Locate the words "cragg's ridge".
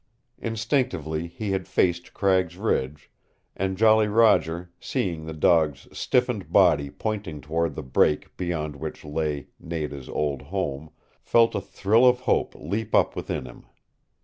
2.15-3.11